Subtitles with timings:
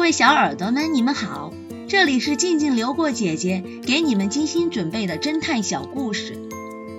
[0.00, 1.52] 各位小耳朵们，你们好，
[1.86, 6.38] 这里是静静流过姐姐给你们精心准备的侦探小故事，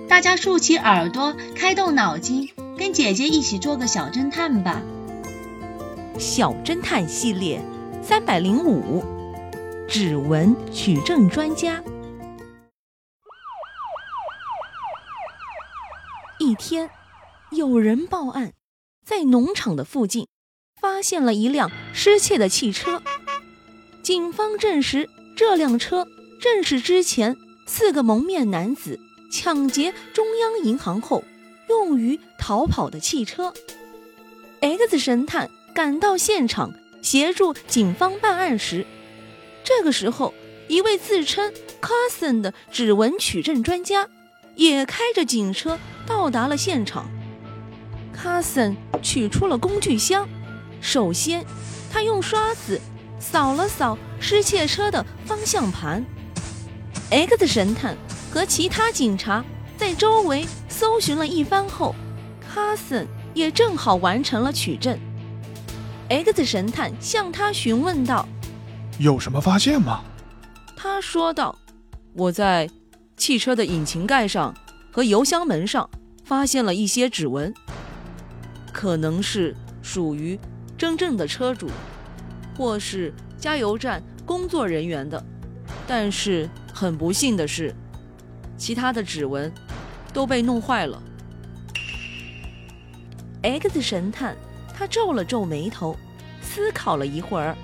[0.08, 4.80] 大家竖起耳朵，开动脑筋，跟姐姐一起做个小侦探吧。
[6.20, 7.60] 小侦探系列
[8.00, 9.04] 三百零五，
[9.88, 11.82] 指纹取证专家。
[16.38, 16.88] 一天，
[17.50, 18.52] 有人报案，
[19.04, 20.28] 在农场的附近
[20.82, 23.00] 发现了一辆失窃的汽车。
[24.02, 26.08] 警方证实，这辆车
[26.40, 27.36] 正是之前
[27.66, 28.98] 四个蒙面男子
[29.30, 31.22] 抢劫中央银行后
[31.68, 33.54] 用于逃跑的汽车。
[34.60, 38.84] X 神探赶到现场协助警方办案时，
[39.62, 40.34] 这个时候，
[40.66, 44.08] 一位自称 Cousin 的指纹取证专家
[44.56, 47.08] 也开着警车到达了现场。
[48.16, 50.28] Cousin 取出了工具箱，
[50.82, 51.42] 首先
[51.90, 52.78] 他用刷子。
[53.18, 56.04] 扫了扫失窃车的方向盘
[57.08, 57.96] ，X 神探
[58.32, 59.44] 和其他警察
[59.76, 61.94] 在周围搜寻了一番后，
[62.40, 64.98] 卡森也正好完成了取证。
[66.08, 68.26] X 神探向他询问道
[68.98, 70.02] ：“有什么发现吗？”
[70.76, 71.56] 他说道
[72.14, 72.68] ：“我在
[73.16, 74.52] 汽车的引擎盖上
[74.90, 75.88] 和油箱门上
[76.24, 77.54] 发现了一些指纹，
[78.72, 80.36] 可能是属于
[80.82, 81.70] 真正的车主。”
[82.58, 85.24] 或是加油站工作人员的，
[85.86, 87.72] 但是很不幸的是，
[88.58, 89.50] 其他的指纹
[90.12, 91.00] 都被弄坏了。
[93.42, 94.36] X 神探
[94.76, 95.96] 他皱了皱眉头，
[96.42, 97.56] 思考了一会儿，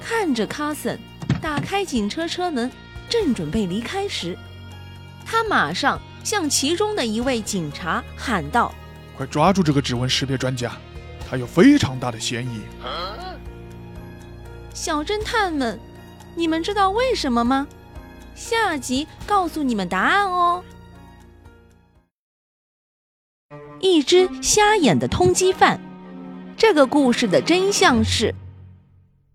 [0.00, 0.98] 看着卡森
[1.40, 2.70] 打开警车车门，
[3.08, 4.36] 正准备离开时，
[5.24, 8.74] 他马上向其中的一位警察喊道
[9.16, 10.72] ：“快抓住这个指纹识别专家，
[11.28, 12.60] 他有非常大的嫌疑。”
[14.74, 15.78] 小侦探们，
[16.34, 17.66] 你们知道为什么吗？
[18.34, 20.64] 下集告诉你们答案哦。
[23.78, 25.78] 一只瞎眼的通缉犯。
[26.56, 28.34] 这个故事的真相是：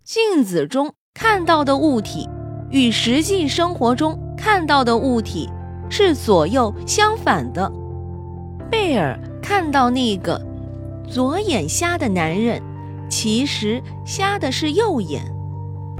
[0.03, 2.27] 镜子中看到的物体
[2.69, 5.49] 与实际生活中看到的物体
[5.89, 7.71] 是左右相反的。
[8.69, 10.37] 贝尔看到那个
[11.09, 12.61] 左眼瞎的男人。
[13.09, 15.23] 其实瞎的是右眼，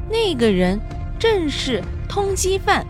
[0.09, 0.79] 那个人
[1.17, 2.85] 正是通缉犯。